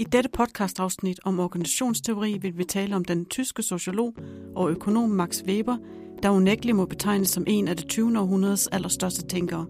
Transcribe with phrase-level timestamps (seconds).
[0.00, 4.14] I dette podcastafsnit om organisationsteori vil vi tale om den tyske sociolog
[4.56, 5.76] og økonom Max Weber,
[6.22, 8.18] der unægteligt må betegnes som en af det 20.
[8.18, 9.66] århundredes allerstørste tænkere.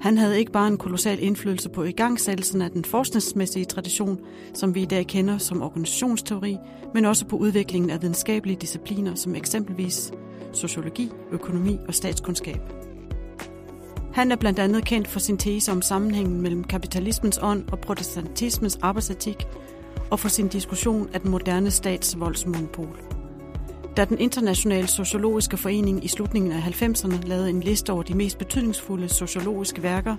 [0.00, 4.20] Han havde ikke bare en kolossal indflydelse på igangsættelsen af den forskningsmæssige tradition,
[4.54, 6.56] som vi i dag kender som organisationsteori,
[6.94, 10.12] men også på udviklingen af videnskabelige discipliner som eksempelvis
[10.52, 12.81] sociologi, økonomi og statskundskab.
[14.14, 18.78] Han er blandt andet kendt for sin tese om sammenhængen mellem kapitalismens ånd og protestantismens
[18.82, 19.46] arbejdsetik,
[20.10, 23.00] og for sin diskussion af den moderne stats voldsmonopol.
[23.96, 28.38] Da den internationale sociologiske forening i slutningen af 90'erne lavede en liste over de mest
[28.38, 30.16] betydningsfulde sociologiske værker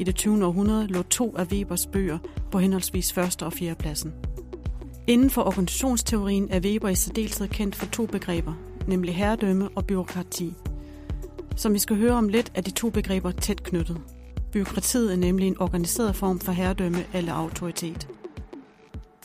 [0.00, 0.46] i det 20.
[0.46, 2.18] århundrede, lå to af Webers bøger
[2.50, 4.12] på henholdsvis første og fjerde pladsen.
[5.06, 8.52] Inden for organisationsteorien er Weber i særdeleshed kendt for to begreber,
[8.86, 10.54] nemlig herredømme og byråkrati.
[11.58, 14.00] Som vi skal høre om lidt, er de to begreber tæt knyttet.
[14.52, 18.08] Byråkratiet er nemlig en organiseret form for herredømme eller autoritet.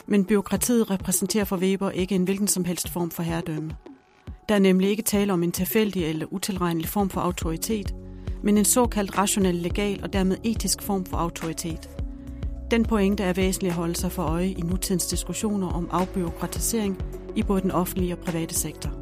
[0.06, 3.76] Men byråkratiet repræsenterer for Weber ikke en hvilken som helst form for herredømme.
[4.48, 7.94] Der er nemlig ikke tale om en tilfældig eller utilregnelig form for autoritet,
[8.42, 11.90] men en såkaldt rationel legal og dermed etisk form for autoritet.
[12.70, 17.02] Den pointe er væsentlig at holde sig for øje i nutidens diskussioner om afbyråkratisering
[17.36, 18.93] i både den offentlige og private sektor.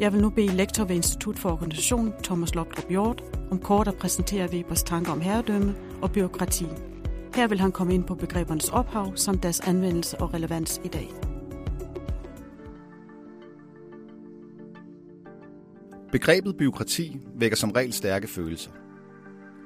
[0.00, 3.94] Jeg vil nu bede lektor ved Institut for Organisation, Thomas Lopdrup Hjort, om kort at
[3.94, 6.66] præsentere Webers tanker om herredømme og byråkrati.
[7.34, 11.08] Her vil han komme ind på begrebernes ophav samt deres anvendelse og relevans i dag.
[16.12, 18.70] Begrebet byråkrati vækker som regel stærke følelser.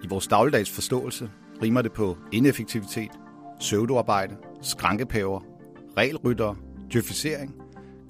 [0.05, 1.31] I vores dagligdags forståelse
[1.63, 3.11] rimer det på ineffektivitet,
[3.61, 5.41] søvdoarbejde, skrankepaver,
[5.97, 6.57] regelryttere,
[6.93, 7.55] djøfisering,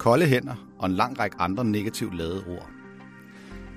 [0.01, 2.69] kolde hænder og en lang række andre negativt ladede ord.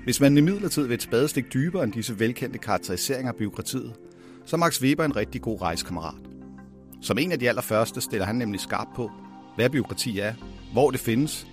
[0.03, 3.93] Hvis man imidlertid vil et spadestik dybere end disse velkendte karakteriseringer af byråkratiet,
[4.45, 6.15] så er Max Weber en rigtig god rejskammerat.
[7.01, 9.11] Som en af de allerførste stiller han nemlig skarp på,
[9.55, 10.33] hvad byråkrati er,
[10.73, 11.47] hvor det findes,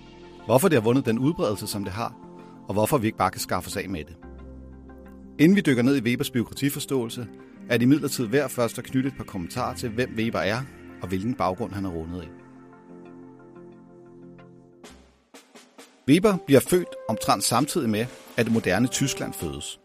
[0.45, 2.15] hvorfor det har vundet den udbredelse, som det har,
[2.67, 4.15] og hvorfor vi ikke bare kan skaffe os af med det.
[5.39, 7.27] Inden vi dykker ned i Webers byråkratiforståelse,
[7.69, 10.61] er det imidlertid værd først at knytte et par kommentarer til, hvem Weber er
[11.01, 12.42] og hvilken baggrund han er rundet af.
[16.07, 18.05] Weber bliver født omtrent samtidig med,
[18.37, 19.79] at det moderne Tyskland fødes.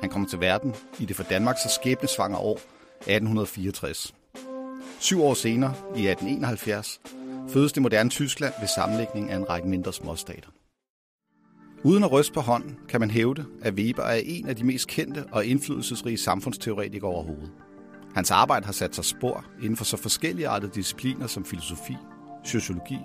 [0.00, 4.14] Han kommer til verden i det for Danmark så skæbnesvangre år 1864.
[5.00, 7.00] Syv år senere, i 1871,
[7.48, 10.48] fødes det moderne Tyskland ved sammenlægning af en række mindre småstater.
[11.84, 14.88] Uden at ryste på hånden, kan man hævde, at Weber er en af de mest
[14.88, 17.50] kendte og indflydelsesrige samfundsteoretikere overhovedet.
[18.14, 21.96] Hans arbejde har sat sig spor inden for så forskellige artede discipliner som filosofi,
[22.44, 22.98] sociologi,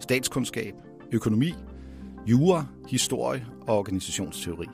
[0.00, 0.74] statskundskab,
[1.12, 1.54] økonomi,
[2.30, 4.66] jura, historie og organisationsteori.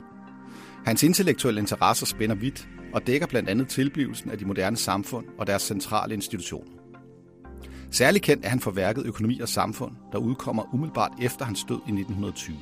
[0.85, 5.47] Hans intellektuelle interesser spænder vidt og dækker blandt andet tilblivelsen af de moderne samfund og
[5.47, 6.71] deres centrale institutioner.
[7.91, 11.75] Særligt kendt er han for værket Økonomi og Samfund, der udkommer umiddelbart efter hans død
[11.75, 12.57] i 1920.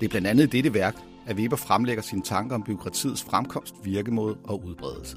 [0.00, 0.96] Det er blandt andet i dette værk,
[1.26, 5.16] at Weber fremlægger sine tanker om byråkratiets fremkomst, virkemåde og udbredelse.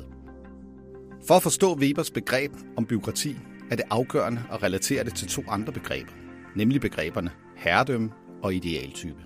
[1.28, 3.36] For at forstå Webers begreb om byråkrati,
[3.72, 6.12] er det afgørende at relatere det til to andre begreber,
[6.56, 8.12] nemlig begreberne herredømme
[8.44, 9.22] og idealtype.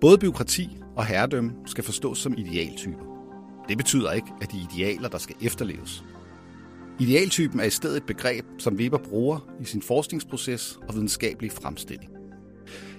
[0.00, 3.04] Både byråkrati og herredømme skal forstås som idealtyper.
[3.68, 6.04] Det betyder ikke, at de idealer, der skal efterleves.
[7.00, 12.10] Idealtypen er i stedet et begreb, som Weber bruger i sin forskningsproces og videnskabelige fremstilling.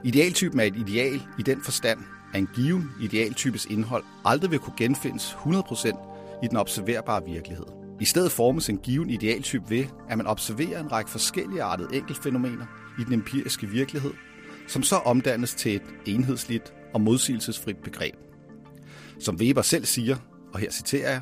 [0.04, 2.00] Idealtypen er et ideal i den forstand,
[2.34, 5.98] at en given idealtypes indhold aldrig vil kunne genfindes 100%
[6.44, 7.66] i den observerbare virkelighed.
[8.00, 12.66] I stedet formes en given idealtype ved, at man observerer en række forskellige artede enkeltfænomener
[13.00, 14.12] i den empiriske virkelighed,
[14.68, 18.16] som så omdannes til et enhedsligt og modsigelsesfrit begreb.
[19.20, 20.18] Som Weber selv siger,
[20.54, 21.22] og her citerer jeg,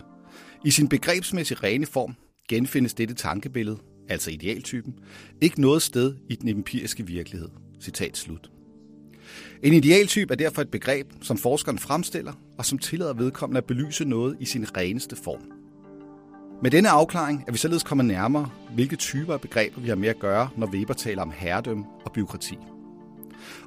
[0.66, 2.16] i sin begrebsmæssige rene form
[2.50, 3.78] genfindes dette tankebillede,
[4.10, 4.94] altså idealtypen,
[5.42, 7.50] ikke noget sted i den empiriske virkelighed.
[7.82, 8.52] Citat slut.
[9.64, 14.06] En idealtyp er derfor et begreb, som forskeren fremstiller, og som tillader vedkommende at belyse
[14.06, 15.42] noget i sin reneste form.
[16.64, 20.10] Med denne afklaring er vi således kommet nærmere, hvilke typer af begreber vi har med
[20.10, 22.58] at gøre, når Weber taler om herredømme og byråkrati.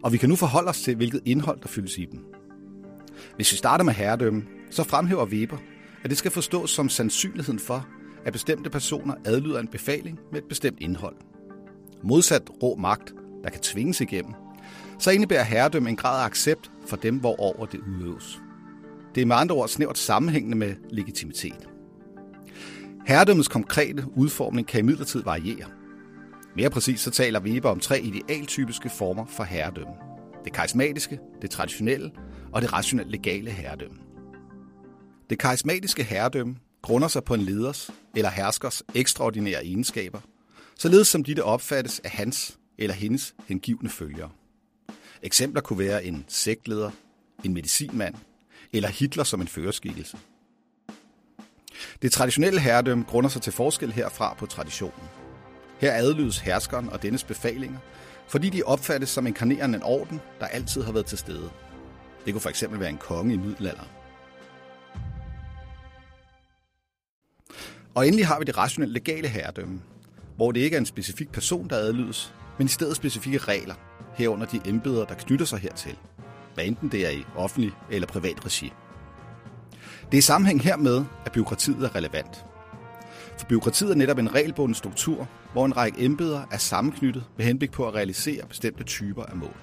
[0.03, 2.21] Og vi kan nu forholde os til, hvilket indhold der fyldes i dem.
[3.37, 5.57] Hvis vi starter med herredømme, så fremhæver Weber,
[6.03, 7.87] at det skal forstås som sandsynligheden for,
[8.25, 11.17] at bestemte personer adlyder en befaling med et bestemt indhold.
[12.05, 14.35] Modsat rå magt, der kan tvinges igennem,
[14.99, 18.41] så indebærer herredømme en grad af accept for dem, hvor over det udøves.
[19.15, 21.69] Det er med andre ord snævert sammenhængende med legitimitet.
[23.07, 25.67] Herredømmets konkrete udformning kan imidlertid variere.
[26.57, 29.95] Mere præcis så taler Weber om tre idealtypiske former for herredømme.
[30.45, 32.11] Det karismatiske, det traditionelle
[32.53, 33.97] og det rationelt legale herredømme.
[35.31, 40.21] Det karismatiske herredømme grunder sig på en leders eller herskers ekstraordinære egenskaber,
[40.79, 44.31] således som de det opfattes af hans eller hendes hengivne følgere.
[45.23, 46.91] Eksempler kunne være en sektleder,
[47.45, 48.15] en medicinmand
[48.73, 50.19] eller Hitler som en førerskikkelse.
[52.03, 55.24] Det traditionelle herredømme grunder sig til forskel herfra på traditionen.
[55.81, 57.79] Her adlydes herskeren og dennes befalinger,
[58.29, 61.51] fordi de opfattes som inkarnerende en orden, der altid har været til stede.
[62.25, 63.89] Det kunne for eksempel være en konge i middelalderen.
[67.95, 69.81] Og endelig har vi det rationelle legale herredømme,
[70.37, 73.75] hvor det ikke er en specifik person, der adlydes, men i stedet specifikke regler,
[74.15, 75.97] herunder de embeder, der knytter sig hertil,
[76.55, 78.73] hvad enten det er i offentlig eller privat regi.
[80.05, 82.45] Det er i sammenhæng hermed, at byråkratiet er relevant.
[83.39, 87.73] For byråkratiet er netop en regelbunden struktur, hvor en række embeder er sammenknyttet med henblik
[87.73, 89.57] på at realisere bestemte typer af mål.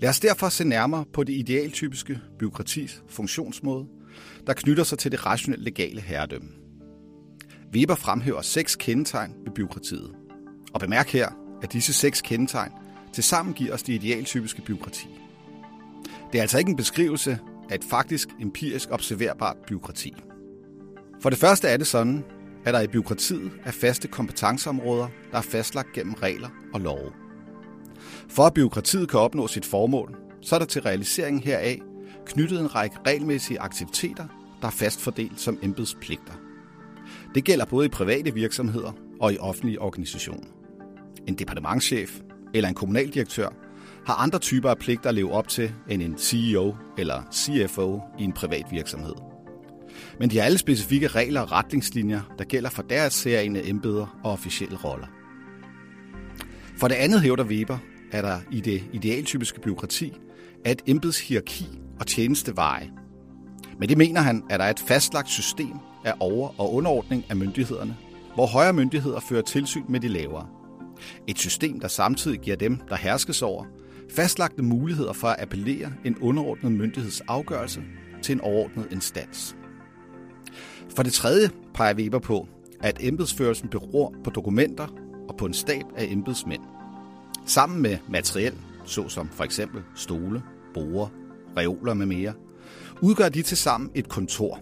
[0.00, 3.86] Lad os derfor se nærmere på det idealtypiske byråkratis funktionsmåde,
[4.46, 6.48] der knytter sig til det rationelle legale herredømme.
[7.74, 10.14] Weber fremhæver seks kendetegn ved byråkratiet.
[10.74, 11.28] Og bemærk her,
[11.62, 12.72] at disse seks kendetegn
[13.12, 15.06] tilsammen giver os det idealtypiske byråkrati.
[16.32, 17.38] Det er altså ikke en beskrivelse
[17.72, 20.14] af et faktisk empirisk observerbart byråkrati.
[21.22, 22.24] For det første er det sådan,
[22.64, 27.12] at der i byråkratiet er faste kompetenceområder, der er fastlagt gennem regler og love.
[28.28, 31.80] For at byråkratiet kan opnå sit formål, så er der til realiseringen heraf
[32.26, 34.26] knyttet en række regelmæssige aktiviteter,
[34.60, 36.32] der er fast fordelt som embedspligter.
[37.34, 40.48] Det gælder både i private virksomheder og i offentlige organisationer.
[41.28, 42.20] En departementschef
[42.54, 43.48] eller en kommunaldirektør
[44.06, 48.24] har andre typer af pligter at leve op til end en CEO eller CFO i
[48.24, 49.14] en privat virksomhed.
[50.20, 54.32] Men de har alle specifikke regler og retningslinjer, der gælder for deres særlige embeder og
[54.32, 55.06] officielle roller.
[56.78, 57.78] For det andet hævder Weber,
[58.12, 60.12] at der i det idealtypiske byråkrati
[60.64, 61.66] er et embedshierarki
[62.00, 62.90] og tjenesteveje.
[63.78, 65.74] Men det mener han, at der er et fastlagt system
[66.04, 67.96] af over- og underordning af myndighederne,
[68.34, 70.46] hvor højere myndigheder fører tilsyn med de lavere.
[71.26, 73.64] Et system, der samtidig giver dem, der herskes over,
[74.16, 77.82] fastlagte muligheder for at appellere en underordnet myndighedsafgørelse
[78.22, 79.56] til en overordnet instans.
[80.96, 82.48] For det tredje peger Weber på,
[82.80, 84.86] at embedsførelsen beror på dokumenter
[85.28, 86.62] og på en stab af embedsmænd.
[87.46, 88.54] Sammen med materiel,
[88.84, 90.42] såsom for eksempel stole,
[90.74, 91.08] borer,
[91.56, 92.32] reoler med mere,
[93.00, 94.60] udgør de til sammen et kontor.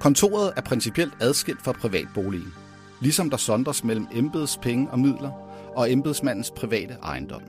[0.00, 2.52] Kontoret er principielt adskilt fra privatboligen,
[3.00, 5.30] ligesom der sondres mellem embedspenge og midler
[5.76, 7.42] og embedsmandens private ejendom.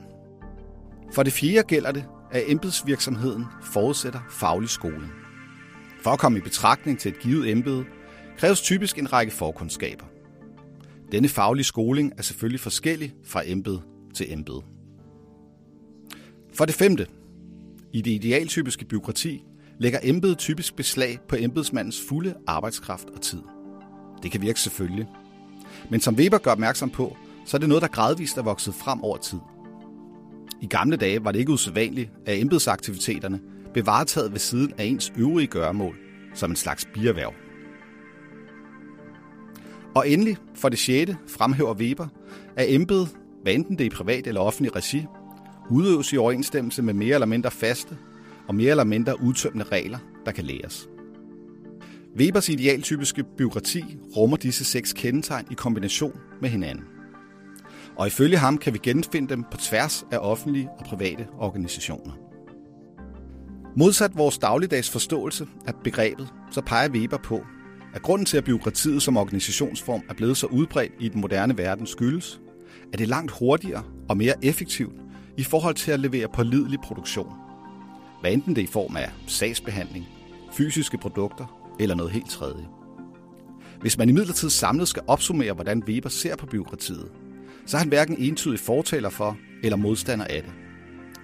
[1.12, 5.12] For det fjerde gælder det, at embedsvirksomheden forudsætter faglig skoling.
[6.02, 7.84] For at komme i betragtning til et givet embede,
[8.38, 10.04] kræves typisk en række forkundskaber.
[11.12, 13.82] Denne faglige skoling er selvfølgelig forskellig fra embede
[14.14, 14.62] til embede.
[16.54, 17.06] For det femte.
[17.92, 19.44] I det idealtypiske byråkrati
[19.78, 23.42] lægger embedet typisk beslag på embedsmandens fulde arbejdskraft og tid.
[24.22, 25.06] Det kan virke selvfølgelig.
[25.90, 27.16] Men som Weber gør opmærksom på,
[27.46, 29.38] så er det noget, der gradvist er vokset frem over tid.
[30.62, 33.40] I gamle dage var det ikke usædvanligt, at embedsaktiviteterne
[33.72, 35.96] blev varetaget ved siden af ens øvrige gøremål,
[36.34, 37.34] som en slags bierhverv.
[39.94, 42.08] Og endelig, for det sjette, fremhæver Weber,
[42.56, 43.08] at embedet,
[43.42, 45.06] hvad enten det er i privat eller offentlig regi,
[45.70, 47.96] udøves i overensstemmelse med mere eller mindre faste
[48.48, 50.88] og mere eller mindre udtømmende regler, der kan læres.
[52.18, 53.84] Webers idealtypiske byråkrati
[54.16, 56.84] rummer disse seks kendetegn i kombination med hinanden.
[57.96, 62.12] Og ifølge ham kan vi genfinde dem på tværs af offentlige og private organisationer.
[63.76, 67.40] Modsat vores dagligdags forståelse af begrebet, så peger Weber på,
[67.94, 71.86] at grunden til, at byråkratiet som organisationsform er blevet så udbredt i den moderne verden
[71.86, 72.40] skyldes,
[72.92, 74.94] at det er langt hurtigere og mere effektivt
[75.36, 77.32] i forhold til at levere pålidelig produktion.
[78.20, 80.08] Hvad enten det er i form af sagsbehandling,
[80.52, 82.66] fysiske produkter eller noget helt tredje.
[83.80, 87.08] Hvis man i midlertid samlet skal opsummere, hvordan Weber ser på byråkratiet,
[87.66, 90.52] så er han hverken entydig fortaler for eller modstander af det.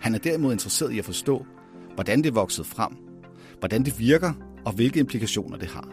[0.00, 1.46] Han er derimod interesseret i at forstå,
[1.94, 2.92] hvordan det er vokset frem,
[3.58, 4.32] hvordan det virker
[4.64, 5.88] og hvilke implikationer det har.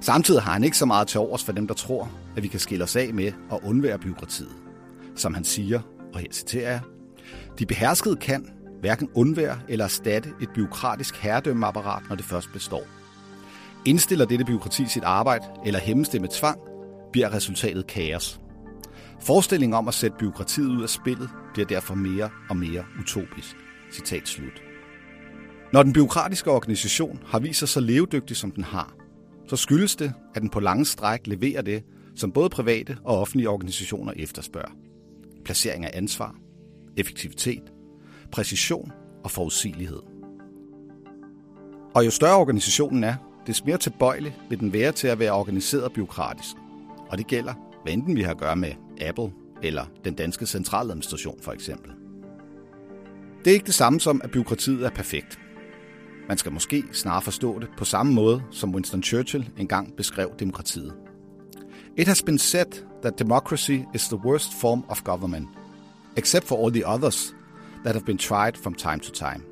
[0.00, 2.60] Samtidig har han ikke så meget til overs for dem, der tror, at vi kan
[2.60, 4.52] skille os af med at undvære byråkratiet.
[5.16, 5.80] Som han siger,
[6.14, 6.80] og her citerer jeg,
[7.58, 12.82] de beherskede kan hverken undvære eller erstatte et byråkratisk herredømmeapparat, når det først består.
[13.86, 16.58] Indstiller dette byråkrati sit arbejde eller hæmmes det med tvang,
[17.12, 18.40] bliver resultatet kaos.
[19.20, 23.56] Forestillingen om at sætte byråkratiet ud af spillet bliver derfor mere og mere utopisk.
[23.92, 24.62] Citat slut.
[25.72, 28.94] Når den byråkratiske organisation har vist sig så levedygtig, som den har,
[29.48, 31.84] så skyldes det, at den på lange stræk leverer det,
[32.16, 34.72] som både private og offentlige organisationer efterspørger.
[35.44, 36.34] Placering af ansvar,
[36.96, 37.62] effektivitet,
[38.32, 38.92] præcision
[39.24, 40.00] og forudsigelighed.
[41.94, 43.14] Og jo større organisationen er,
[43.46, 46.56] des mere tilbøjelig vil den være til at være organiseret byråkratisk.
[47.10, 47.54] Og det gælder,
[47.88, 51.92] hvad enten vi har at gøre med Apple eller den danske centraladministration for eksempel.
[53.44, 55.38] Det er ikke det samme som, at byråkratiet er perfekt.
[56.28, 60.94] Man skal måske snarere forstå det på samme måde, som Winston Churchill engang beskrev demokratiet.
[61.96, 62.66] It has been said
[63.02, 65.48] that democracy is the worst form of government,
[66.16, 67.34] except for all the others
[67.84, 69.42] that have been tried from time to time.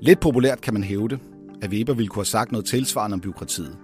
[0.00, 1.18] Lidt populært kan man hævde,
[1.62, 3.76] at Weber ville kunne have sagt noget tilsvarende om byråkratiet.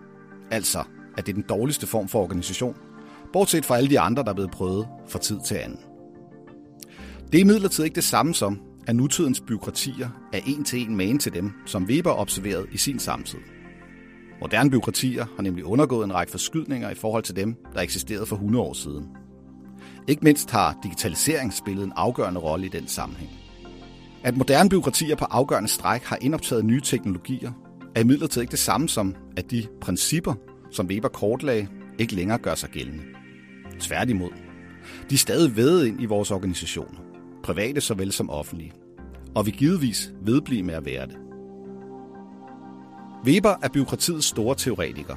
[0.50, 0.84] Altså,
[1.16, 2.76] at det er den dårligste form for organisation,
[3.32, 5.80] bortset fra alle de andre, der er blevet prøvet fra tid til anden.
[7.32, 11.18] Det er imidlertid ikke det samme som, at nutidens byråkratier er en til en magen
[11.18, 13.38] til dem, som Weber observerede i sin samtid.
[14.40, 18.36] Moderne byråkratier har nemlig undergået en række forskydninger i forhold til dem, der eksisterede for
[18.36, 19.08] 100 år siden.
[20.08, 23.30] Ikke mindst har digitalisering spillet en afgørende rolle i den sammenhæng.
[24.22, 27.52] At moderne byråkratier på afgørende stræk har indoptaget nye teknologier,
[27.94, 30.34] er imidlertid ikke det samme som, at de principper,
[30.70, 31.68] som Weber kortlagde,
[31.98, 33.19] ikke længere gør sig gældende.
[33.80, 34.30] Tværtimod.
[35.10, 37.00] De er stadig ved ind i vores organisationer,
[37.42, 38.72] private såvel som offentlige,
[39.34, 41.16] og vi givetvis vedblive med at være det.
[43.24, 45.16] Weber er byråkratiets store teoretiker,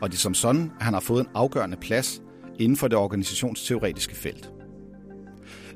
[0.00, 2.22] og det er som sådan, at han har fået en afgørende plads
[2.58, 4.50] inden for det organisationsteoretiske felt.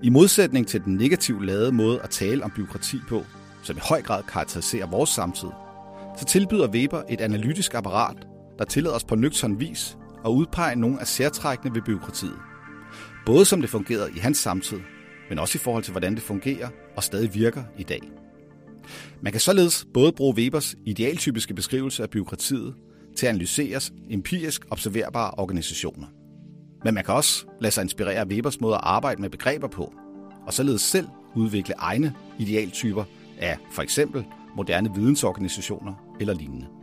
[0.03, 3.25] I modsætning til den negativt lavede måde at tale om byråkrati på,
[3.63, 5.49] som i høj grad karakteriserer vores samtid,
[6.19, 8.27] så tilbyder Weber et analytisk apparat,
[8.59, 9.97] der tillader os på nøgtern vis
[10.27, 12.39] og udpege nogle af særtrækkene ved byråkratiet.
[13.27, 14.79] Både som det fungerede i hans samtid,
[15.29, 18.01] men også i forhold til, hvordan det fungerer og stadig virker i dag.
[19.23, 22.75] Man kan således både bruge Webers idealtypiske beskrivelse af byråkratiet
[23.17, 23.81] til at analysere
[24.11, 26.07] empirisk observerbare organisationer.
[26.85, 29.95] Men man kan også lade sig inspirere af Webers måde at arbejde med begreber på,
[30.47, 31.07] og således selv
[31.37, 33.05] udvikle egne idealtyper
[33.39, 34.25] af for eksempel
[34.57, 36.76] moderne vidensorganisationer eller lignende.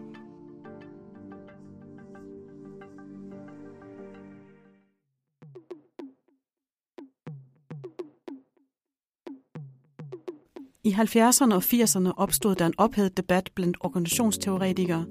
[10.86, 15.06] I 70'erne og 80'erne opstod der en ophedet debat blandt organisationsteoretikere,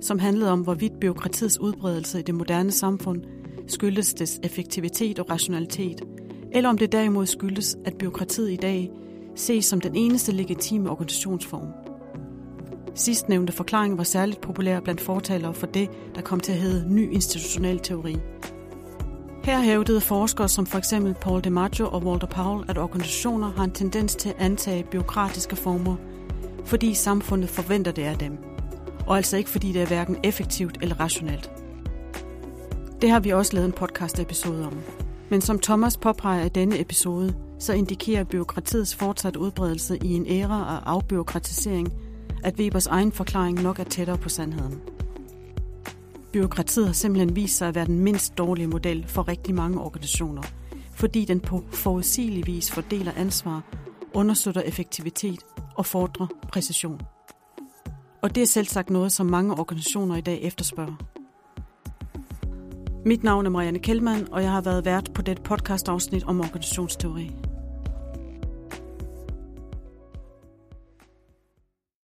[0.00, 3.22] som handlede om, hvorvidt byråkratiets udbredelse i det moderne samfund
[3.66, 6.02] skyldes dets effektivitet og rationalitet,
[6.52, 8.90] eller om det derimod skyldes, at byråkratiet i dag
[9.36, 11.68] ses som den eneste legitime organisationsform.
[12.94, 17.12] Sidstnævnte forklaring var særligt populær blandt fortalere for det, der kom til at hedde ny
[17.12, 18.16] institutionel teori–
[19.44, 23.70] her hævdede forskere som for eksempel Paul DiMaggio og Walter Powell, at organisationer har en
[23.70, 25.96] tendens til at antage byråkratiske former,
[26.64, 28.38] fordi samfundet forventer det af dem,
[29.06, 31.50] og altså ikke fordi det er hverken effektivt eller rationelt.
[33.02, 34.80] Det har vi også lavet en podcast-episode om.
[35.30, 40.76] Men som Thomas påpeger i denne episode, så indikerer byråkratiets fortsat udbredelse i en æra
[40.76, 41.92] af afbyråkratisering,
[42.44, 44.93] at Webers egen forklaring nok er tættere på sandheden.
[46.34, 50.42] Byråkratiet har simpelthen vist sig at være den mindst dårlige model for rigtig mange organisationer,
[50.94, 53.62] fordi den på forudsigelig vis fordeler ansvar,
[54.14, 55.40] understøtter effektivitet
[55.74, 57.00] og fordrer præcision.
[58.22, 60.96] Og det er selv sagt noget, som mange organisationer i dag efterspørger.
[63.06, 67.30] Mit navn er Marianne Kelman, og jeg har været vært på dette podcast-afsnit om organisationsteori.